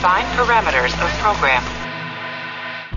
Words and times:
Define 0.00 0.24
parameters 0.34 0.94
of 0.94 1.14
program. 1.20 1.62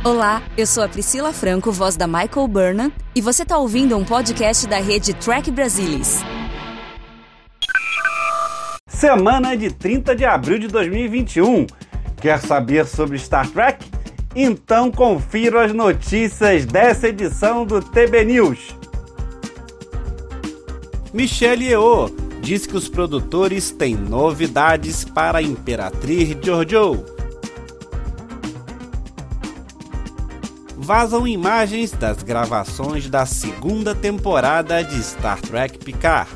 Olá, 0.06 0.42
eu 0.58 0.66
sou 0.66 0.82
a 0.82 0.88
Priscila 0.88 1.34
Franco, 1.34 1.70
voz 1.70 1.98
da 1.98 2.08
Michael 2.08 2.48
Burnham, 2.48 2.94
e 3.14 3.20
você 3.20 3.44
está 3.44 3.58
ouvindo 3.58 3.98
um 3.98 4.06
podcast 4.06 4.66
da 4.68 4.78
rede 4.78 5.14
Track 5.14 5.52
Brasilis. 5.52 6.22
Semana 8.88 9.58
de 9.58 9.70
30 9.70 10.16
de 10.16 10.24
abril 10.24 10.58
de 10.58 10.70
2021. 10.70 11.68
Quer 12.22 12.40
saber 12.40 12.86
sobre 12.86 13.20
Star 13.20 13.50
Trek? 13.50 13.86
Então 14.34 14.90
confira 14.90 15.66
as 15.66 15.74
notícias 15.74 16.66
dessa 16.66 17.10
edição 17.10 17.66
do 17.66 17.82
TB 17.82 18.24
News. 18.24 18.60
Michelle 21.12 21.66
Yeoh 21.66 22.23
diz 22.44 22.68
que 22.68 22.76
os 22.76 22.90
produtores 22.90 23.72
têm 23.72 23.96
novidades 23.96 25.06
para 25.06 25.40
a 25.40 25.42
Imperatriz 25.42 26.38
Jojo. 26.44 27.06
Vazam 30.76 31.26
imagens 31.26 31.92
das 31.92 32.22
gravações 32.22 33.10
da 33.10 33.26
segunda 33.26 33.96
temporada 33.96 34.84
de 34.84 35.02
Star 35.02 35.40
Trek 35.40 35.78
Picard. 35.78 36.30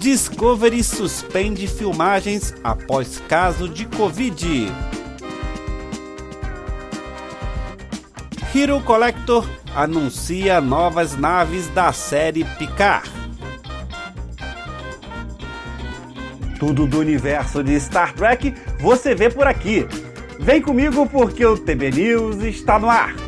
Discovery 0.00 0.82
suspende 0.82 1.66
filmagens 1.66 2.54
após 2.64 3.20
caso 3.28 3.68
de 3.68 3.84
Covid. 3.84 4.72
Hero 8.54 8.82
Collector 8.82 9.48
anuncia 9.74 10.60
novas 10.60 11.16
naves 11.16 11.68
da 11.68 11.90
série 11.90 12.44
Picard. 12.44 13.10
Tudo 16.58 16.86
do 16.86 17.00
universo 17.00 17.64
de 17.64 17.80
Star 17.80 18.12
Trek 18.12 18.54
você 18.78 19.14
vê 19.14 19.30
por 19.30 19.46
aqui. 19.46 19.86
Vem 20.38 20.60
comigo 20.60 21.08
porque 21.08 21.46
o 21.46 21.56
TB 21.56 21.90
News 21.92 22.42
está 22.42 22.78
no 22.78 22.90
ar. 22.90 23.21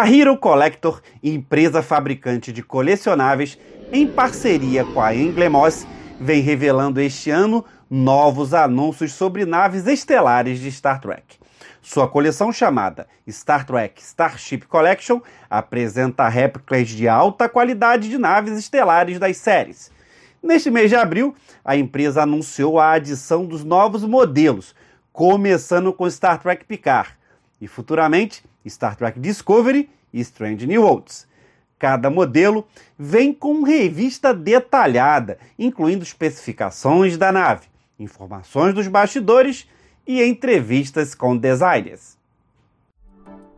A 0.00 0.10
Hero 0.10 0.34
Collector, 0.38 1.02
empresa 1.22 1.82
fabricante 1.82 2.54
de 2.54 2.62
colecionáveis, 2.62 3.58
em 3.92 4.06
parceria 4.06 4.82
com 4.82 4.98
a 4.98 5.14
Englemoss, 5.14 5.86
vem 6.18 6.40
revelando 6.40 7.02
este 7.02 7.28
ano 7.28 7.62
novos 7.90 8.54
anúncios 8.54 9.12
sobre 9.12 9.44
naves 9.44 9.86
estelares 9.86 10.58
de 10.58 10.72
Star 10.72 11.02
Trek. 11.02 11.36
Sua 11.82 12.08
coleção 12.08 12.50
chamada 12.50 13.06
Star 13.28 13.66
Trek 13.66 14.00
Starship 14.00 14.60
Collection 14.60 15.20
apresenta 15.50 16.26
réplicas 16.30 16.88
de 16.88 17.06
alta 17.06 17.46
qualidade 17.46 18.08
de 18.08 18.16
naves 18.16 18.56
estelares 18.56 19.18
das 19.18 19.36
séries. 19.36 19.92
Neste 20.42 20.70
mês 20.70 20.88
de 20.88 20.96
abril, 20.96 21.34
a 21.62 21.76
empresa 21.76 22.22
anunciou 22.22 22.80
a 22.80 22.92
adição 22.92 23.44
dos 23.44 23.62
novos 23.62 24.02
modelos, 24.02 24.74
começando 25.12 25.92
com 25.92 26.08
Star 26.08 26.40
Trek 26.40 26.64
Picard 26.64 27.10
e 27.60 27.68
futuramente 27.68 28.42
Star 28.68 28.96
Trek 28.96 29.18
Discovery 29.18 29.88
e 30.12 30.20
Strange 30.20 30.66
New 30.66 30.82
Worlds. 30.82 31.26
Cada 31.78 32.10
modelo 32.10 32.66
vem 32.98 33.32
com 33.32 33.62
revista 33.62 34.34
detalhada, 34.34 35.38
incluindo 35.58 36.04
especificações 36.04 37.16
da 37.16 37.32
nave, 37.32 37.68
informações 37.98 38.74
dos 38.74 38.86
bastidores 38.86 39.66
e 40.06 40.22
entrevistas 40.22 41.14
com 41.14 41.36
designers. 41.36 42.18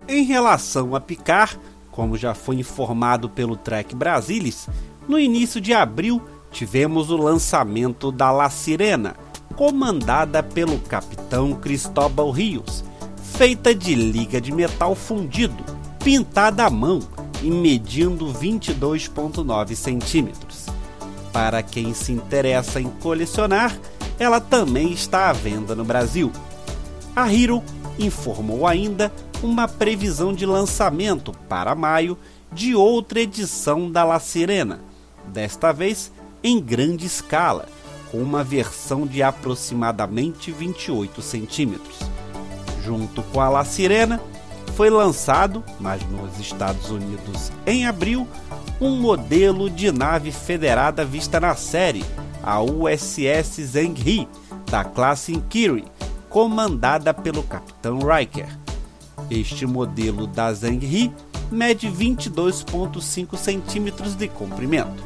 Em 0.06 0.22
relação 0.22 0.94
a 0.94 1.00
Picard, 1.00 1.58
como 1.90 2.16
já 2.16 2.34
foi 2.34 2.56
informado 2.56 3.28
pelo 3.28 3.56
Trek 3.56 3.94
Brasilis, 3.94 4.68
no 5.08 5.18
início 5.18 5.60
de 5.60 5.74
abril 5.74 6.22
tivemos 6.50 7.10
o 7.10 7.16
lançamento 7.16 8.12
da 8.12 8.30
La 8.30 8.50
Sirena, 8.50 9.16
comandada 9.56 10.42
pelo 10.42 10.78
capitão 10.80 11.54
Cristóbal 11.54 12.30
Rios, 12.30 12.84
feita 13.42 13.74
de 13.74 13.96
liga 13.96 14.40
de 14.40 14.52
metal 14.52 14.94
fundido, 14.94 15.64
pintada 16.04 16.64
à 16.64 16.70
mão 16.70 17.00
e 17.42 17.50
medindo 17.50 18.32
22,9 18.32 19.74
centímetros. 19.74 20.66
Para 21.32 21.60
quem 21.60 21.92
se 21.92 22.12
interessa 22.12 22.80
em 22.80 22.88
colecionar, 22.88 23.76
ela 24.16 24.40
também 24.40 24.92
está 24.92 25.28
à 25.28 25.32
venda 25.32 25.74
no 25.74 25.84
Brasil. 25.84 26.30
A 27.16 27.34
Hero 27.34 27.64
informou 27.98 28.64
ainda 28.64 29.12
uma 29.42 29.66
previsão 29.66 30.32
de 30.32 30.46
lançamento 30.46 31.32
para 31.48 31.74
maio 31.74 32.16
de 32.52 32.76
outra 32.76 33.22
edição 33.22 33.90
da 33.90 34.04
La 34.04 34.20
Sirena, 34.20 34.78
desta 35.26 35.72
vez 35.72 36.12
em 36.44 36.60
grande 36.60 37.06
escala, 37.06 37.66
com 38.08 38.18
uma 38.18 38.44
versão 38.44 39.04
de 39.04 39.20
aproximadamente 39.20 40.52
28 40.52 41.20
centímetros 41.20 42.11
junto 42.84 43.22
com 43.24 43.40
a 43.40 43.48
La 43.48 43.64
Sirena, 43.64 44.20
foi 44.76 44.90
lançado, 44.90 45.62
mas 45.78 46.02
nos 46.08 46.38
Estados 46.38 46.90
Unidos 46.90 47.52
em 47.66 47.86
abril, 47.86 48.26
um 48.80 48.96
modelo 48.96 49.68
de 49.68 49.92
nave 49.92 50.32
federada 50.32 51.04
vista 51.04 51.38
na 51.38 51.54
série, 51.54 52.04
a 52.42 52.60
USS 52.60 53.62
Zheng 53.62 54.28
da 54.70 54.82
classe 54.82 55.32
Inquiry, 55.32 55.84
comandada 56.28 57.12
pelo 57.12 57.42
Capitão 57.42 57.98
Riker. 57.98 58.48
Este 59.30 59.66
modelo 59.66 60.26
da 60.26 60.52
Zheng 60.52 61.12
mede 61.50 61.88
22,5 61.88 63.36
centímetros 63.36 64.14
de 64.14 64.26
comprimento. 64.28 65.04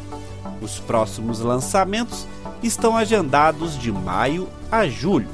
Os 0.63 0.79
próximos 0.79 1.41
lançamentos 1.41 2.27
estão 2.63 2.97
agendados 2.97 3.77
de 3.79 3.91
maio 3.93 4.49
a 4.71 4.87
julho. 4.87 5.29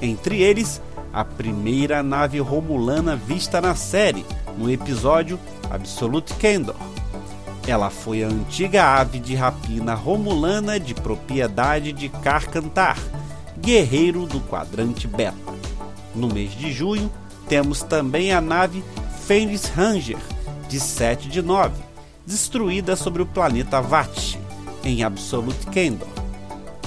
Entre 0.00 0.40
eles, 0.40 0.80
a 1.12 1.24
primeira 1.24 2.02
nave 2.02 2.38
romulana 2.38 3.16
vista 3.16 3.60
na 3.60 3.74
série, 3.74 4.24
no 4.56 4.70
episódio 4.70 5.38
Absolute 5.70 6.34
Candor. 6.34 6.76
Ela 7.66 7.90
foi 7.90 8.24
a 8.24 8.28
antiga 8.28 8.84
ave 8.84 9.18
de 9.18 9.34
rapina 9.34 9.94
romulana 9.94 10.80
de 10.80 10.94
propriedade 10.94 11.92
de 11.92 12.08
Carcantar, 12.08 12.98
guerreiro 13.58 14.26
do 14.26 14.40
quadrante 14.40 15.06
Beta. 15.06 15.36
No 16.14 16.28
mês 16.28 16.52
de 16.52 16.72
junho, 16.72 17.10
temos 17.48 17.82
também 17.82 18.32
a 18.32 18.40
nave 18.40 18.82
Fenris 19.26 19.66
Ranger, 19.66 20.18
de 20.68 20.80
7 20.80 21.28
de 21.28 21.42
9, 21.42 21.74
destruída 22.26 22.96
sobre 22.96 23.22
o 23.22 23.26
planeta 23.26 23.80
Vat, 23.80 24.36
em 24.84 25.02
Absolute 25.02 25.66
Candor. 25.66 26.08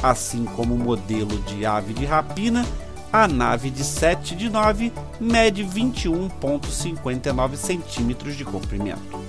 Assim 0.01 0.45
como 0.45 0.73
o 0.73 0.79
modelo 0.79 1.37
de 1.43 1.65
ave 1.65 1.93
de 1.93 2.05
rapina 2.05 2.65
a 3.11 3.27
nave 3.27 3.69
de 3.69 3.83
7 3.83 4.35
de 4.35 4.49
9 4.49 4.93
mede 5.19 5.65
21,59 5.65 7.55
centímetros 7.55 8.35
de 8.35 8.45
comprimento. 8.45 9.19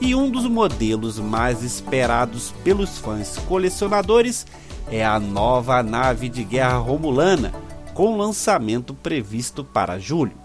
E 0.00 0.14
um 0.14 0.30
dos 0.30 0.46
modelos 0.46 1.18
mais 1.18 1.62
esperados 1.62 2.54
pelos 2.62 2.98
fãs 2.98 3.36
colecionadores 3.48 4.46
é 4.90 5.04
a 5.04 5.18
nova 5.18 5.82
nave 5.82 6.28
de 6.28 6.44
guerra 6.44 6.78
romulana, 6.78 7.52
com 7.94 8.16
lançamento 8.16 8.94
previsto 8.94 9.64
para 9.64 9.98
julho. 9.98 10.36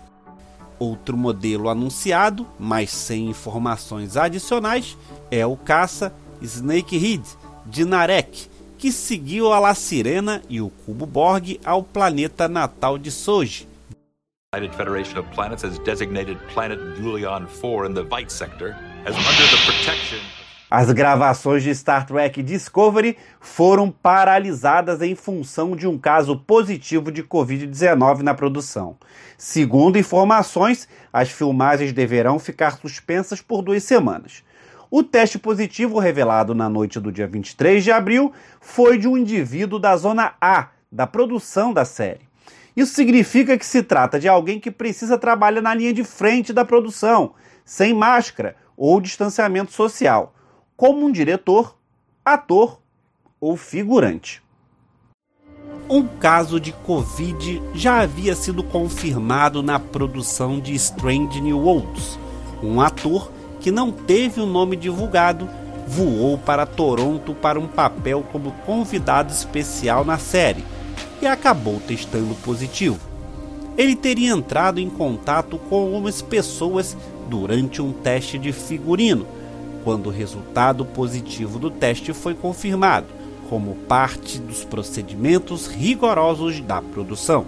Outro 0.80 1.16
modelo 1.16 1.70
anunciado, 1.70 2.48
mas 2.60 2.90
sem 2.90 3.30
informações 3.30 4.18
adicionais, 4.18 4.98
é 5.30 5.46
o 5.46 5.56
caça 5.56 6.12
Snakehead 6.42 7.24
de 7.66 7.86
Narek, 7.86 8.50
que 8.84 8.92
seguiu 8.92 9.54
a 9.54 9.60
La 9.60 9.74
Sirena 9.74 10.42
e 10.50 10.60
o 10.60 10.70
Cubo 10.70 11.06
Borg 11.06 11.58
ao 11.64 11.82
planeta 11.82 12.50
natal 12.50 12.98
de 12.98 13.12
Soji. 13.12 13.66
United 14.54 14.76
Federation 14.76 15.20
of 15.22 15.30
Planets 15.34 15.64
has 15.64 15.80
designated 15.80 16.38
planet 16.54 16.78
Julian 16.98 17.48
4 17.62 17.90
in 17.90 17.94
the 17.94 18.04
Vite 18.04 18.30
sector 18.30 18.76
as 19.06 19.16
under 19.16 19.50
the 19.50 19.66
protection 19.66 20.20
as 20.70 20.92
gravações 20.92 21.64
de 21.64 21.74
Star 21.74 22.06
Trek 22.06 22.42
Discovery 22.42 23.16
foram 23.40 23.90
paralisadas 23.90 25.02
em 25.02 25.16
função 25.16 25.76
de 25.76 25.88
um 25.88 26.00
caso 26.00 26.36
positivo 26.36 27.12
de 27.12 27.24
Covid-19 27.24 28.22
na 28.22 28.34
produção. 28.34 28.98
Segundo 29.38 30.00
informações, 30.00 30.90
as 31.14 31.30
filmagens 31.30 31.94
deverão 31.94 32.40
ficar 32.40 32.72
suspensas 32.72 33.40
por 33.40 33.62
duas 33.62 33.84
semanas. 33.84 34.44
O 34.96 35.02
teste 35.02 35.40
positivo 35.40 35.98
revelado 35.98 36.54
na 36.54 36.70
noite 36.70 37.00
do 37.00 37.12
dia 37.12 37.26
23 37.26 37.84
de 37.84 37.92
abril 37.92 38.32
foi 38.62 38.96
de 38.96 39.08
um 39.08 39.18
indivíduo 39.18 39.80
da 39.80 39.98
zona 39.98 40.36
A 40.40 40.68
da 40.92 41.08
produção 41.08 41.74
da 41.74 41.84
série. 41.84 42.30
Isso 42.76 42.94
significa 42.94 43.58
que 43.58 43.66
se 43.66 43.82
trata 43.82 44.20
de 44.20 44.28
alguém 44.28 44.60
que 44.60 44.70
precisa 44.70 45.18
trabalhar 45.18 45.62
na 45.64 45.74
linha 45.74 45.92
de 45.92 46.04
frente 46.04 46.54
da 46.54 46.64
produção, 46.64 47.34
sem 47.66 47.92
máscara 47.92 48.56
ou 48.78 49.02
distanciamento 49.02 49.72
social, 49.72 50.36
como 50.78 51.04
um 51.08 51.12
diretor, 51.12 51.76
ator 52.24 52.80
ou 53.42 53.58
figurante. 53.58 54.44
Um 55.90 56.06
caso 56.06 56.60
de 56.60 56.72
Covid 56.72 57.64
já 57.74 58.02
havia 58.02 58.36
sido 58.36 58.64
confirmado 58.64 59.64
na 59.64 59.80
produção 59.80 60.60
de 60.60 60.76
Strange 60.76 61.42
New 61.42 61.58
Worlds. 61.58 62.20
Um 62.62 62.80
ator 62.80 63.32
que 63.64 63.72
não 63.72 63.92
teve 63.92 64.42
o 64.42 64.46
nome 64.46 64.76
divulgado 64.76 65.50
voou 65.88 66.38
para 66.38 66.66
Toronto 66.66 67.34
para 67.34 67.58
um 67.58 67.68
papel 67.68 68.24
como 68.30 68.52
convidado 68.66 69.32
especial 69.32 70.04
na 70.04 70.18
série 70.18 70.66
e 71.22 71.26
acabou 71.26 71.80
testando 71.80 72.36
positivo. 72.36 73.00
Ele 73.78 73.96
teria 73.96 74.34
entrado 74.34 74.80
em 74.80 74.90
contato 74.90 75.58
com 75.58 75.76
algumas 75.78 76.22
pessoas 76.22 76.96
durante 77.30 77.82
um 77.82 77.94
teste 77.94 78.38
de 78.38 78.52
figurino, 78.52 79.26
quando 79.84 80.08
o 80.08 80.12
resultado 80.12 80.84
positivo 80.84 81.58
do 81.58 81.72
teste 81.72 82.12
foi 82.12 82.34
confirmado, 82.34 83.08
como 83.50 83.76
parte 83.76 84.40
dos 84.40 84.66
procedimentos 84.66 85.68
rigorosos 85.68 86.60
da 86.60 86.82
produção. 86.82 87.46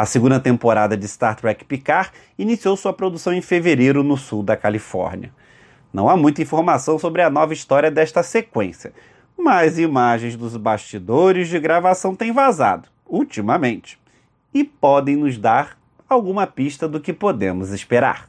A 0.00 0.06
segunda 0.06 0.40
temporada 0.40 0.96
de 0.96 1.06
Star 1.06 1.36
Trek 1.36 1.62
Picard 1.62 2.10
iniciou 2.38 2.74
sua 2.74 2.90
produção 2.90 3.34
em 3.34 3.42
fevereiro 3.42 4.02
no 4.02 4.16
sul 4.16 4.42
da 4.42 4.56
Califórnia. 4.56 5.30
Não 5.92 6.08
há 6.08 6.16
muita 6.16 6.40
informação 6.40 6.98
sobre 6.98 7.20
a 7.20 7.28
nova 7.28 7.52
história 7.52 7.90
desta 7.90 8.22
sequência, 8.22 8.94
mas 9.36 9.78
imagens 9.78 10.36
dos 10.36 10.56
bastidores 10.56 11.50
de 11.50 11.60
gravação 11.60 12.16
têm 12.16 12.32
vazado, 12.32 12.88
ultimamente, 13.06 13.98
e 14.54 14.64
podem 14.64 15.16
nos 15.16 15.36
dar 15.36 15.76
alguma 16.08 16.46
pista 16.46 16.88
do 16.88 16.98
que 16.98 17.12
podemos 17.12 17.70
esperar. 17.70 18.26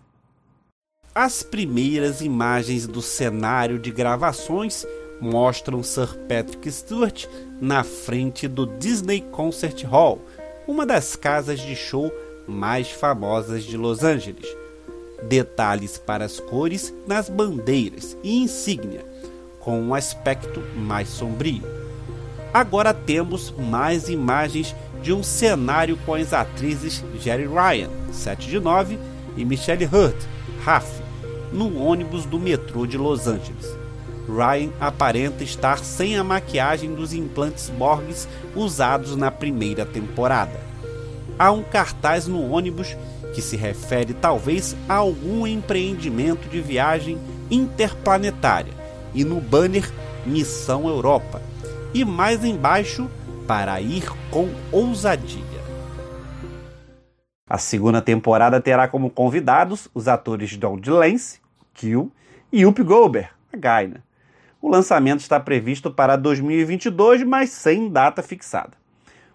As 1.16 1.42
primeiras 1.42 2.20
imagens 2.20 2.86
do 2.86 3.02
cenário 3.02 3.80
de 3.80 3.92
gravações 3.92 4.86
mostram 5.22 5.82
Sir 5.82 6.18
Patrick 6.28 6.70
Stewart 6.70 7.28
na 7.62 7.82
frente 7.82 8.46
do 8.46 8.66
Disney 8.66 9.22
Concert 9.22 9.84
Hall 9.86 10.20
uma 10.68 10.86
das 10.86 11.16
casas 11.16 11.60
de 11.60 11.76
show 11.76 12.12
mais 12.48 12.92
famosas 12.92 13.64
de 13.64 13.78
Los 13.78 14.04
Angeles. 14.04 14.48
Detalhes 15.24 15.98
para 15.98 16.26
as 16.26 16.40
cores 16.40 16.94
nas 17.08 17.30
bandeiras 17.30 18.18
e 18.24 18.42
insígnia, 18.42 19.06
com 19.60 19.80
um 19.80 19.94
aspecto 19.94 20.62
mais 20.76 21.10
sombrio. 21.10 21.64
Agora 22.54 22.94
temos 22.94 23.54
mais 23.58 24.10
imagens 24.10 24.76
de 25.02 25.14
um 25.14 25.24
cenário 25.24 25.98
com 26.06 26.14
as 26.14 26.34
atrizes 26.34 27.04
Jerry 27.20 27.48
Ryan, 27.48 27.90
7 28.12 28.48
de 28.48 28.60
9, 28.60 29.00
e 29.38 29.46
Michelle 29.46 29.86
Hurt, 29.86 30.18
Raf, 30.64 31.02
no 31.52 31.78
ônibus 31.78 32.26
do 32.26 32.40
metrô 32.40 32.86
de 32.86 32.98
Los 32.98 33.28
Angeles. 33.28 33.81
Ryan 34.28 34.72
aparenta 34.80 35.44
estar 35.44 35.80
sem 35.80 36.18
a 36.18 36.24
maquiagem 36.24 36.94
dos 36.94 37.14
implantes 37.14 37.70
Borgs 37.70 38.28
usados 38.56 39.16
na 39.16 39.32
primeira 39.32 39.86
temporada. 39.86 40.60
Há 41.38 41.52
um 41.52 41.64
cartaz 41.64 42.28
no 42.28 42.52
ônibus 42.52 42.96
que 43.34 43.42
se 43.42 43.56
refere 43.56 44.14
talvez 44.14 44.76
a 44.88 44.96
algum 44.96 45.48
empreendimento 45.48 46.48
de 46.50 46.62
viagem 46.62 47.18
interplanetária 47.50 48.74
e 49.14 49.24
no 49.24 49.40
banner 49.42 49.90
Missão 50.26 50.88
Europa 50.88 51.42
e 51.94 52.06
mais 52.06 52.46
embaixo 52.46 53.10
para 53.48 53.82
ir 53.82 54.04
com 54.30 54.50
ousadia. 54.72 55.62
A 57.50 57.58
segunda 57.58 58.02
temporada 58.02 58.62
terá 58.62 58.88
como 58.88 59.10
convidados 59.10 59.90
os 59.94 60.08
atores 60.08 60.56
Don 60.56 60.80
Lance, 60.88 61.40
Kill, 61.74 62.12
e 62.52 62.66
Up 62.66 62.82
Goldberg, 62.82 63.30
a 63.52 63.58
Gaina. 63.58 64.04
O 64.62 64.70
lançamento 64.70 65.22
está 65.22 65.40
previsto 65.40 65.90
para 65.90 66.16
2022, 66.16 67.24
mas 67.24 67.50
sem 67.50 67.90
data 67.90 68.22
fixada. 68.22 68.74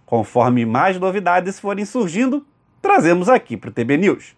Conforme 0.04 0.64
mais 0.64 1.00
novidades 1.00 1.58
forem 1.58 1.84
surgindo, 1.84 2.46
trazemos 2.80 3.28
aqui 3.28 3.56
para 3.56 3.70
o 3.70 3.72
TB 3.72 3.96
News. 3.96 4.36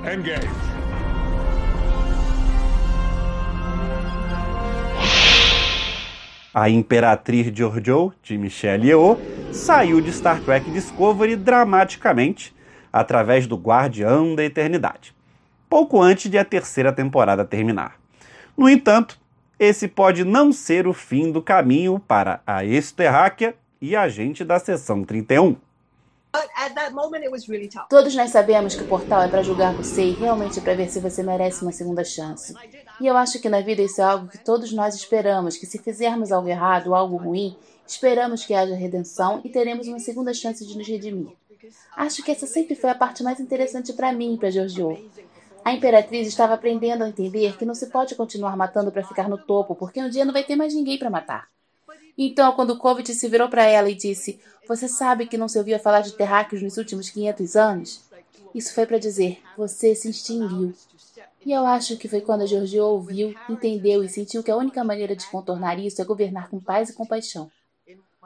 Engage. 0.00 0.48
A 6.54 6.70
Imperatriz 6.70 7.54
Giorgio, 7.54 8.12
de 8.22 8.38
Michelle 8.38 8.88
Yeoh, 8.88 9.18
saiu 9.52 10.00
de 10.00 10.10
Star 10.10 10.40
Trek 10.40 10.68
Discovery 10.70 11.36
dramaticamente 11.36 12.56
através 12.90 13.46
do 13.46 13.56
Guardião 13.56 14.34
da 14.34 14.42
Eternidade, 14.42 15.14
pouco 15.68 16.00
antes 16.00 16.30
de 16.30 16.38
a 16.38 16.44
terceira 16.44 16.90
temporada 16.90 17.44
terminar. 17.44 17.98
No 18.58 18.68
entanto, 18.68 19.16
esse 19.56 19.86
pode 19.86 20.24
não 20.24 20.50
ser 20.50 20.88
o 20.88 20.92
fim 20.92 21.30
do 21.30 21.40
caminho 21.40 22.00
para 22.00 22.42
a 22.44 22.64
ex-terráquea 22.64 23.54
e 23.80 23.94
agente 23.94 24.44
da 24.44 24.58
seção 24.58 25.04
31. 25.04 25.54
Todos 27.88 28.16
nós 28.16 28.32
sabemos 28.32 28.74
que 28.74 28.82
o 28.82 28.88
portal 28.88 29.22
é 29.22 29.28
para 29.28 29.44
julgar 29.44 29.72
você 29.72 30.06
e 30.06 30.10
realmente 30.12 30.60
para 30.60 30.74
ver 30.74 30.88
se 30.88 30.98
você 30.98 31.22
merece 31.22 31.62
uma 31.62 31.70
segunda 31.70 32.02
chance. 32.02 32.52
E 33.00 33.06
eu 33.06 33.16
acho 33.16 33.40
que 33.40 33.48
na 33.48 33.60
vida 33.60 33.80
isso 33.80 34.00
é 34.00 34.04
algo 34.04 34.26
que 34.26 34.38
todos 34.38 34.72
nós 34.72 34.96
esperamos, 34.96 35.56
que 35.56 35.64
se 35.64 35.78
fizermos 35.78 36.32
algo 36.32 36.48
errado 36.48 36.88
ou 36.88 36.96
algo 36.96 37.16
ruim, 37.16 37.56
esperamos 37.86 38.44
que 38.44 38.54
haja 38.54 38.74
redenção 38.74 39.40
e 39.44 39.50
teremos 39.50 39.86
uma 39.86 40.00
segunda 40.00 40.34
chance 40.34 40.66
de 40.66 40.76
nos 40.76 40.88
redimir. 40.88 41.28
Acho 41.96 42.24
que 42.24 42.32
essa 42.32 42.46
sempre 42.46 42.74
foi 42.74 42.90
a 42.90 42.94
parte 42.96 43.22
mais 43.22 43.38
interessante 43.38 43.92
para 43.92 44.12
mim 44.12 44.34
e 44.34 44.36
para 44.36 44.50
Giorgio. 44.50 44.98
A 45.64 45.72
imperatriz 45.72 46.26
estava 46.26 46.54
aprendendo 46.54 47.04
a 47.04 47.08
entender 47.08 47.56
que 47.56 47.64
não 47.64 47.74
se 47.74 47.86
pode 47.88 48.14
continuar 48.14 48.56
matando 48.56 48.90
para 48.90 49.06
ficar 49.06 49.28
no 49.28 49.38
topo, 49.38 49.74
porque 49.74 50.02
um 50.02 50.08
dia 50.08 50.24
não 50.24 50.32
vai 50.32 50.44
ter 50.44 50.56
mais 50.56 50.74
ninguém 50.74 50.98
para 50.98 51.10
matar. 51.10 51.48
Então, 52.16 52.52
quando 52.52 52.70
o 52.70 52.78
Covid 52.78 53.14
se 53.14 53.28
virou 53.28 53.48
para 53.48 53.64
ela 53.64 53.88
e 53.88 53.94
disse: 53.94 54.40
Você 54.66 54.88
sabe 54.88 55.26
que 55.26 55.38
não 55.38 55.48
se 55.48 55.58
ouvia 55.58 55.78
falar 55.78 56.00
de 56.00 56.12
terráqueos 56.12 56.62
nos 56.62 56.76
últimos 56.76 57.10
500 57.10 57.56
anos? 57.56 58.00
Isso 58.54 58.74
foi 58.74 58.86
para 58.86 58.98
dizer: 58.98 59.40
Você 59.56 59.94
se 59.94 60.10
extinguiu. 60.10 60.74
E 61.46 61.52
eu 61.52 61.64
acho 61.64 61.96
que 61.96 62.08
foi 62.08 62.20
quando 62.20 62.42
a 62.42 62.46
Georgia 62.46 62.84
ouviu, 62.84 63.34
entendeu 63.48 64.02
e 64.02 64.08
sentiu 64.08 64.42
que 64.42 64.50
a 64.50 64.56
única 64.56 64.82
maneira 64.82 65.14
de 65.14 65.26
contornar 65.26 65.78
isso 65.78 66.02
é 66.02 66.04
governar 66.04 66.50
com 66.50 66.58
paz 66.58 66.90
e 66.90 66.92
compaixão. 66.92 67.50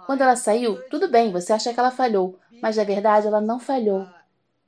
Quando 0.06 0.22
ela 0.22 0.34
saiu, 0.36 0.80
tudo 0.88 1.08
bem, 1.08 1.30
você 1.30 1.52
acha 1.52 1.72
que 1.72 1.78
ela 1.78 1.90
falhou, 1.90 2.38
mas 2.60 2.76
na 2.76 2.84
verdade 2.84 3.26
ela 3.26 3.40
não 3.40 3.60
falhou, 3.60 4.06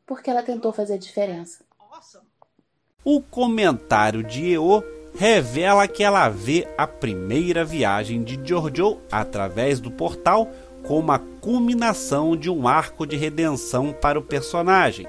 porque 0.07 0.31
ela 0.31 0.43
tentou 0.43 0.73
fazer 0.73 0.95
a 0.95 0.99
diferença. 0.99 1.65
O 3.07 3.21
comentário 3.21 4.23
de 4.23 4.53
EO 4.53 4.83
revela 5.15 5.87
que 5.87 6.03
ela 6.03 6.31
vê 6.31 6.67
a 6.79 6.87
primeira 6.87 7.63
viagem 7.63 8.23
de 8.23 8.41
Giorgio 8.43 8.99
através 9.13 9.79
do 9.79 9.91
portal 9.91 10.51
como 10.85 11.13
a 11.13 11.19
culminação 11.19 12.35
de 12.35 12.49
um 12.49 12.67
arco 12.67 13.07
de 13.07 13.15
redenção 13.15 13.93
para 13.93 14.19
o 14.19 14.23
personagem, 14.23 15.07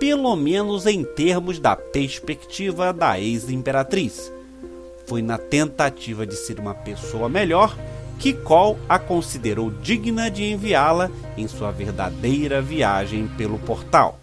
pelo 0.00 0.34
menos 0.34 0.84
em 0.84 1.04
termos 1.04 1.60
da 1.60 1.76
perspectiva 1.76 2.92
da 2.92 3.20
ex-imperatriz. 3.20 4.32
Foi 5.06 5.22
na 5.22 5.38
tentativa 5.38 6.26
de 6.26 6.34
ser 6.34 6.58
uma 6.58 6.74
pessoa 6.74 7.28
melhor 7.28 7.78
que 8.18 8.32
Cole 8.32 8.76
a 8.88 8.98
considerou 8.98 9.70
digna 9.70 10.28
de 10.28 10.42
enviá-la 10.42 11.08
em 11.36 11.46
sua 11.46 11.70
verdadeira 11.70 12.60
viagem 12.60 13.28
pelo 13.38 13.60
portal. 13.60 14.18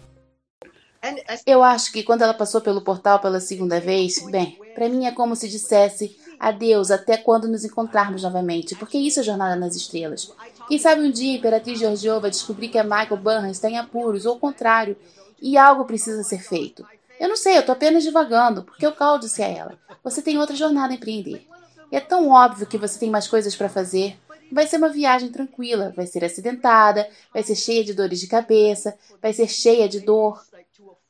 Eu 1.46 1.62
acho 1.62 1.92
que 1.92 2.02
quando 2.02 2.22
ela 2.22 2.34
passou 2.34 2.60
pelo 2.60 2.80
portal 2.80 3.18
pela 3.18 3.40
segunda 3.40 3.80
vez, 3.80 4.18
bem, 4.30 4.58
para 4.74 4.88
mim 4.88 5.06
é 5.06 5.12
como 5.12 5.36
se 5.36 5.48
dissesse 5.48 6.18
adeus 6.38 6.90
até 6.90 7.16
quando 7.16 7.48
nos 7.48 7.64
encontrarmos 7.64 8.22
novamente, 8.22 8.74
porque 8.74 8.98
isso 8.98 9.20
é 9.20 9.22
Jornada 9.22 9.56
nas 9.56 9.74
Estrelas. 9.74 10.32
Quem 10.68 10.78
sabe 10.78 11.02
um 11.02 11.10
dia 11.10 11.32
a 11.32 11.36
Imperatriz 11.36 11.78
Georgiou 11.78 12.20
vai 12.20 12.30
descobrir 12.30 12.68
que 12.68 12.78
a 12.78 12.84
Michael 12.84 13.16
Burnham 13.16 13.50
está 13.50 13.70
em 13.70 13.78
apuros, 13.78 14.26
ou 14.26 14.36
o 14.36 14.40
contrário, 14.40 14.96
e 15.40 15.56
algo 15.56 15.84
precisa 15.84 16.22
ser 16.22 16.42
feito. 16.42 16.84
Eu 17.18 17.28
não 17.28 17.36
sei, 17.36 17.56
eu 17.56 17.64
tô 17.64 17.72
apenas 17.72 18.02
divagando, 18.02 18.64
porque 18.64 18.86
o 18.86 18.92
Cal 18.92 19.18
disse 19.18 19.42
a 19.42 19.48
ela: 19.48 19.78
você 20.02 20.20
tem 20.20 20.38
outra 20.38 20.56
jornada 20.56 20.92
a 20.92 20.96
empreender. 20.96 21.46
E 21.90 21.96
é 21.96 22.00
tão 22.00 22.30
óbvio 22.30 22.66
que 22.66 22.78
você 22.78 22.98
tem 22.98 23.10
mais 23.10 23.28
coisas 23.28 23.54
para 23.54 23.68
fazer. 23.68 24.18
Vai 24.50 24.66
ser 24.66 24.76
uma 24.76 24.88
viagem 24.88 25.30
tranquila, 25.30 25.92
vai 25.96 26.06
ser 26.06 26.24
acidentada, 26.24 27.08
vai 27.32 27.42
ser 27.42 27.56
cheia 27.56 27.82
de 27.82 27.94
dores 27.94 28.20
de 28.20 28.26
cabeça, 28.26 28.96
vai 29.20 29.32
ser 29.32 29.48
cheia 29.48 29.88
de 29.88 30.00
dor. 30.00 30.44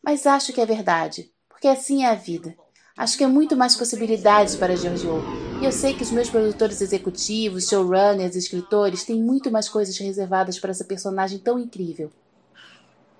Mas 0.06 0.24
acho 0.24 0.52
que 0.52 0.60
é 0.60 0.64
verdade, 0.64 1.32
porque 1.48 1.66
assim 1.66 2.04
é 2.04 2.10
a 2.10 2.14
vida. 2.14 2.54
Acho 2.96 3.18
que 3.18 3.24
há 3.24 3.28
muito 3.28 3.56
mais 3.56 3.74
possibilidades 3.74 4.54
para 4.54 4.76
Giorgio. 4.76 5.20
E 5.60 5.64
eu 5.64 5.72
sei 5.72 5.94
que 5.94 6.04
os 6.04 6.12
meus 6.12 6.30
produtores 6.30 6.80
executivos, 6.80 7.66
showrunners, 7.66 8.36
escritores 8.36 9.02
têm 9.02 9.20
muito 9.20 9.50
mais 9.50 9.68
coisas 9.68 9.98
reservadas 9.98 10.60
para 10.60 10.70
essa 10.70 10.84
personagem 10.84 11.40
tão 11.40 11.58
incrível. 11.58 12.12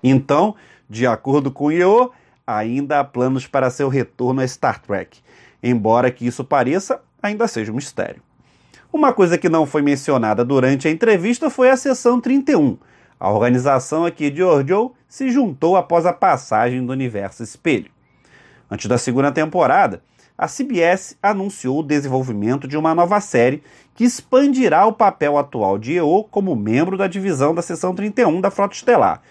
Então, 0.01 0.55
de 0.89 1.05
acordo 1.05 1.51
com 1.51 1.69
Yo, 1.69 2.09
ainda 2.47 3.01
há 3.01 3.03
planos 3.03 3.45
para 3.45 3.69
seu 3.69 3.89
retorno 3.89 4.39
a 4.39 4.47
Star 4.47 4.81
Trek. 4.81 5.19
Embora 5.61 6.09
que 6.09 6.25
isso 6.25 6.45
pareça 6.45 7.01
ainda 7.21 7.49
seja 7.49 7.73
um 7.73 7.75
mistério. 7.75 8.23
Uma 8.93 9.11
coisa 9.11 9.37
que 9.37 9.49
não 9.49 9.65
foi 9.65 9.81
mencionada 9.81 10.45
durante 10.45 10.87
a 10.87 10.91
entrevista 10.91 11.49
foi 11.49 11.69
a 11.69 11.75
sessão 11.75 12.21
31. 12.21 12.77
A 13.19 13.31
organização 13.31 14.05
aqui 14.05 14.29
de 14.29 14.37
Giorgio 14.37 14.93
se 15.07 15.31
juntou 15.31 15.75
após 15.75 16.05
a 16.05 16.13
passagem 16.13 16.85
do 16.85 16.91
Universo 16.91 17.41
Espelho. 17.41 17.89
Antes 18.69 18.87
da 18.87 18.97
segunda 18.97 19.31
temporada, 19.31 20.03
a 20.37 20.47
CBS 20.47 21.17
anunciou 21.21 21.79
o 21.79 21.83
desenvolvimento 21.83 22.67
de 22.67 22.77
uma 22.77 22.93
nova 22.93 23.19
série 23.19 23.63
que 23.95 24.03
expandirá 24.03 24.85
o 24.85 24.93
papel 24.93 25.37
atual 25.37 25.79
de 25.79 25.93
EO 25.93 26.23
como 26.25 26.55
membro 26.55 26.95
da 26.95 27.07
divisão 27.07 27.55
da 27.55 27.63
Seção 27.63 27.95
31 27.95 28.39
da 28.39 28.51
Frota 28.51 28.75
Estelar, 28.75 29.21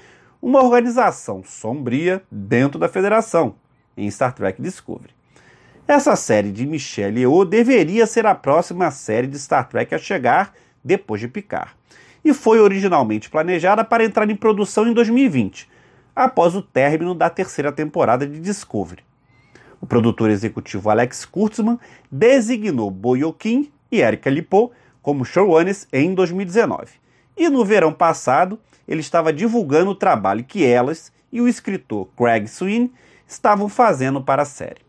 uma 0.43 0.63
organização 0.63 1.45
sombria 1.45 2.23
dentro 2.31 2.79
da 2.79 2.89
Federação, 2.89 3.55
em 3.97 4.11
Star 4.11 4.33
Trek 4.33 4.61
Discovery. 4.61 5.15
Essa 5.87 6.17
série 6.17 6.51
de 6.51 6.67
Michelle 6.67 7.21
Yeoh 7.21 7.45
deveria 7.45 8.07
ser 8.07 8.27
a 8.27 8.35
próxima 8.35 8.91
série 8.91 9.29
de 9.29 9.39
Star 9.39 9.69
Trek 9.69 9.95
a 9.95 9.99
chegar 9.99 10.53
depois 10.85 11.21
de 11.21 11.29
Picard, 11.29 11.71
e 12.27 12.35
foi 12.35 12.59
originalmente 12.59 13.31
planejada 13.31 13.85
para 13.85 14.05
entrar 14.05 14.29
em 14.29 14.35
produção 14.35 14.85
em 14.85 14.93
2020, 14.93 15.71
após 16.15 16.57
o 16.57 16.61
término 16.61 17.15
da 17.15 17.31
terceira 17.31 17.71
temporada 17.71 18.27
de 18.27 18.41
Discovery. 18.41 19.05
O 19.81 19.87
produtor 19.87 20.29
executivo 20.29 20.91
Alex 20.91 21.25
Kurtzman 21.25 21.79
designou 22.11 22.91
Boyokin 22.91 23.71
e 23.93 24.01
Erika 24.01 24.29
Lipo 24.29 24.73
como 25.01 25.25
showrunners 25.25 25.87
em 25.93 26.15
2019. 26.15 26.95
E 27.37 27.49
no 27.49 27.65
verão 27.65 27.93
passado, 27.93 28.59
ele 28.89 29.03
estava 29.03 29.33
divulgando 29.33 29.93
o 29.93 29.95
trabalho 29.95 30.43
que 30.43 30.65
elas 30.65 31.13
e 31.31 31.41
o 31.41 31.47
escritor 31.47 32.09
Craig 32.17 32.49
Sweeney 32.49 32.91
estavam 33.25 33.69
fazendo 33.69 34.21
para 34.21 34.43
a 34.43 34.47
série. 34.47 34.85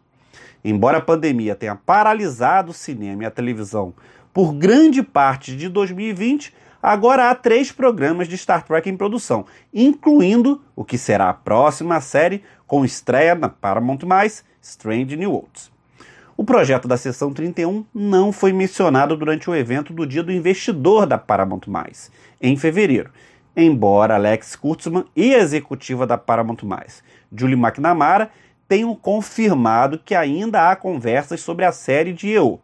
Embora 0.65 0.97
a 0.97 1.01
pandemia 1.01 1.53
tenha 1.53 1.75
paralisado 1.75 2.71
o 2.71 2.73
cinema 2.73 3.21
e 3.21 3.25
a 3.27 3.31
televisão 3.31 3.93
por 4.33 4.55
grande 4.55 5.03
parte 5.03 5.55
de 5.55 5.69
2020, 5.69 6.51
agora 6.81 7.29
há 7.29 7.35
três 7.35 7.71
programas 7.71 8.27
de 8.27 8.37
Star 8.37 8.63
Trek 8.63 8.89
em 8.89 8.97
produção, 8.97 9.45
incluindo 9.73 10.61
o 10.75 10.83
que 10.83 10.97
será 10.97 11.29
a 11.29 11.33
próxima 11.33 11.99
série 12.01 12.43
com 12.65 12.85
estreia 12.85 13.35
na 13.35 13.49
Paramount+, 13.49 13.99
Strange 14.61 15.15
New 15.15 15.31
Worlds. 15.31 15.71
O 16.35 16.43
projeto 16.43 16.87
da 16.87 16.97
Sessão 16.97 17.33
31 17.33 17.83
não 17.91 18.31
foi 18.31 18.53
mencionado 18.53 19.17
durante 19.17 19.49
o 19.49 19.55
evento 19.55 19.91
do 19.91 20.05
Dia 20.05 20.21
do 20.21 20.31
Investidor 20.31 21.07
da 21.07 21.17
Paramount+, 21.17 21.63
em 22.39 22.55
fevereiro, 22.55 23.09
embora 23.55 24.13
Alex 24.13 24.55
Kurtzman 24.55 25.05
e 25.15 25.33
a 25.33 25.39
executiva 25.39 26.05
da 26.05 26.15
Paramount+, 26.15 26.59
Julie 27.35 27.57
McNamara, 27.57 28.29
tenham 28.67 28.93
confirmado 28.95 29.97
que 29.97 30.13
ainda 30.13 30.69
há 30.69 30.75
conversas 30.75 31.41
sobre 31.41 31.65
a 31.65 31.71
série 31.71 32.13
de 32.13 32.27
EO. 32.29 32.59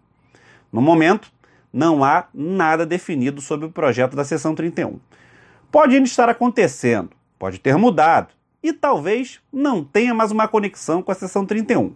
No 0.72 0.79
momento, 0.79 1.32
não 1.74 2.03
há 2.03 2.27
nada 2.34 2.86
definido 2.86 3.42
sobre 3.42 3.65
o 3.65 3.72
projeto 3.72 4.15
da 4.15 4.24
Sessão 4.24 4.53
31. 4.53 5.00
Pode 5.72 5.96
ainda 5.96 6.08
estar 6.08 6.30
acontecendo, 6.30 7.10
pode 7.39 7.60
ter 7.60 7.75
mudado, 7.75 8.34
e 8.62 8.72
talvez 8.72 9.42
não 9.51 9.84
tenha 9.84 10.13
mais 10.13 10.32
uma 10.32 10.48
conexão 10.48 11.01
com 11.01 11.12
a 11.12 11.15
Sessão 11.15 11.46
31 11.46 11.96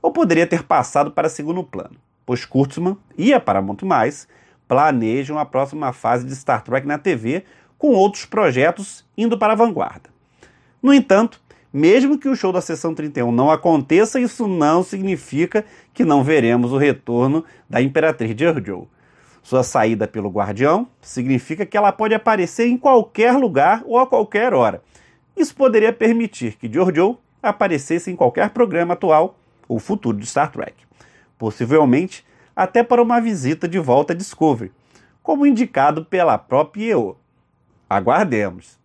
ou 0.00 0.12
poderia 0.12 0.46
ter 0.46 0.62
passado 0.62 1.10
para 1.10 1.28
segundo 1.28 1.62
plano, 1.62 1.96
pois 2.24 2.44
Kurtzman 2.44 2.96
e 3.16 3.34
a 3.34 3.40
Paramount+, 3.40 3.78
planejam 4.66 5.38
a 5.38 5.44
próxima 5.44 5.92
fase 5.92 6.26
de 6.26 6.34
Star 6.34 6.62
Trek 6.62 6.86
na 6.86 6.98
TV 6.98 7.44
com 7.76 7.88
outros 7.88 8.24
projetos 8.24 9.04
indo 9.16 9.38
para 9.38 9.52
a 9.52 9.56
vanguarda. 9.56 10.10
No 10.82 10.92
entanto, 10.92 11.40
mesmo 11.72 12.18
que 12.18 12.28
o 12.28 12.36
show 12.36 12.52
da 12.52 12.60
Sessão 12.60 12.94
31 12.94 13.30
não 13.32 13.50
aconteça, 13.50 14.20
isso 14.20 14.46
não 14.46 14.82
significa 14.82 15.64
que 15.92 16.04
não 16.04 16.24
veremos 16.24 16.72
o 16.72 16.78
retorno 16.78 17.44
da 17.68 17.82
Imperatriz 17.82 18.34
Georgiou. 18.36 18.88
Sua 19.42 19.62
saída 19.62 20.06
pelo 20.06 20.28
Guardião 20.28 20.88
significa 21.00 21.64
que 21.64 21.76
ela 21.76 21.92
pode 21.92 22.14
aparecer 22.14 22.66
em 22.66 22.76
qualquer 22.76 23.32
lugar 23.32 23.82
ou 23.86 23.98
a 23.98 24.06
qualquer 24.06 24.52
hora. 24.52 24.82
Isso 25.36 25.54
poderia 25.54 25.92
permitir 25.92 26.56
que 26.56 26.70
Georgiou 26.70 27.20
aparecesse 27.42 28.10
em 28.10 28.16
qualquer 28.16 28.50
programa 28.50 28.94
atual 28.94 29.38
o 29.68 29.78
futuro 29.78 30.18
de 30.18 30.26
Star 30.26 30.50
Trek. 30.50 30.74
Possivelmente 31.38 32.26
até 32.54 32.82
para 32.82 33.02
uma 33.02 33.20
visita 33.20 33.68
de 33.68 33.78
volta 33.78 34.12
a 34.12 34.16
Discovery, 34.16 34.72
como 35.22 35.46
indicado 35.46 36.04
pela 36.04 36.36
própria 36.36 36.92
EO. 36.92 37.16
Aguardemos. 37.88 38.78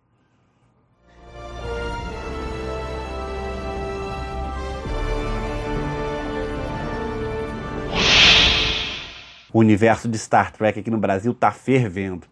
O 9.54 9.60
universo 9.60 10.08
de 10.08 10.18
Star 10.18 10.50
Trek 10.50 10.80
aqui 10.80 10.90
no 10.90 10.98
Brasil 10.98 11.30
está 11.30 11.52
fervendo. 11.52 12.26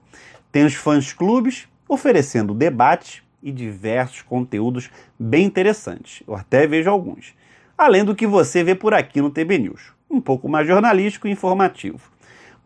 Tem 0.50 0.64
os 0.64 0.75
fãs 0.75 1.12
clubes 1.12 1.69
oferecendo 1.88 2.52
debate 2.52 3.23
e 3.41 3.52
diversos 3.52 4.23
conteúdos 4.23 4.91
bem 5.17 5.45
interessantes. 5.47 6.25
Eu 6.26 6.35
até 6.35 6.67
vejo 6.67 6.91
alguns 6.91 7.33
além 7.79 8.05
do 8.05 8.14
que 8.17 8.26
você 8.26 8.64
vê 8.64 8.75
por 8.75 8.93
aqui 8.93 9.21
no 9.21 9.31
TB 9.31 9.59
News. 9.59 9.93
Um 10.11 10.21
pouco 10.21 10.49
mais 10.49 10.67
jornalístico 10.67 11.29
e 11.29 11.31
informativo. 11.31 12.11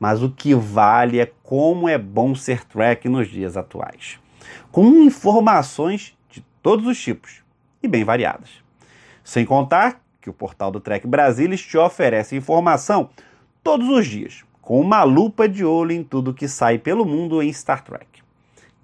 Mas 0.00 0.22
o 0.22 0.30
que 0.30 0.54
vale 0.54 1.20
é 1.20 1.30
como 1.42 1.86
é 1.86 1.98
bom 1.98 2.34
ser 2.34 2.64
track 2.64 3.10
nos 3.10 3.28
dias 3.28 3.58
atuais. 3.58 4.18
Com 4.72 4.86
informações 5.02 6.16
de 6.30 6.42
todos 6.62 6.86
os 6.86 6.98
tipos 6.98 7.42
e 7.82 7.88
bem 7.88 8.04
variadas. 8.04 8.48
Sem 9.22 9.44
contar 9.44 10.00
que 10.18 10.30
o 10.30 10.34
portal 10.34 10.70
do 10.70 10.80
Trek 10.80 11.06
Brasilis 11.06 11.60
te 11.60 11.76
oferece 11.76 12.34
informação 12.34 13.10
todos 13.66 13.88
os 13.88 14.06
dias, 14.06 14.44
com 14.62 14.80
uma 14.80 15.02
lupa 15.02 15.48
de 15.48 15.64
olho 15.64 15.90
em 15.90 16.04
tudo 16.04 16.32
que 16.32 16.46
sai 16.46 16.78
pelo 16.78 17.04
mundo 17.04 17.42
em 17.42 17.52
Star 17.52 17.82
Trek. 17.82 18.06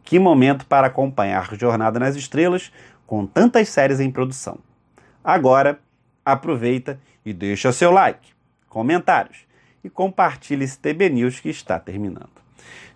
Que 0.03 0.19
momento 0.19 0.67
para 0.67 0.89
acompanhar 0.89 1.55
Jornada 1.55 2.01
nas 2.01 2.17
Estrelas 2.17 2.73
com 3.07 3.25
tantas 3.25 3.69
séries 3.69 4.01
em 4.01 4.11
produção. 4.11 4.59
Agora, 5.23 5.79
aproveita 6.25 6.99
e 7.25 7.33
deixa 7.33 7.71
seu 7.71 7.93
like, 7.93 8.33
comentários 8.69 9.47
e 9.85 9.89
compartilhe 9.89 10.65
esse 10.65 10.81
TB 10.81 11.11
News 11.11 11.39
que 11.39 11.49
está 11.49 11.79
terminando. 11.79 12.43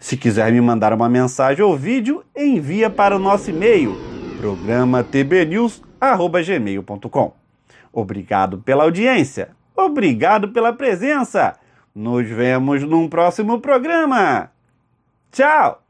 Se 0.00 0.16
quiser 0.16 0.50
me 0.50 0.60
mandar 0.60 0.92
uma 0.92 1.08
mensagem 1.08 1.64
ou 1.64 1.76
vídeo, 1.76 2.24
envia 2.36 2.90
para 2.90 3.14
o 3.14 3.20
nosso 3.20 3.50
e-mail, 3.50 3.96
programa 4.40 5.04
tbnews@gmail.com. 5.04 7.32
Obrigado 7.92 8.58
pela 8.58 8.82
audiência. 8.82 9.50
Obrigado 9.76 10.48
pela 10.48 10.72
presença. 10.72 11.56
Nos 11.96 12.28
vemos 12.28 12.82
num 12.82 13.08
próximo 13.08 13.58
programa. 13.58 14.50
Tchau! 15.32 15.85